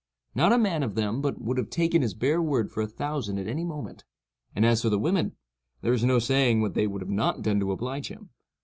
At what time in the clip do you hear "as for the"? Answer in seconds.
4.65-4.97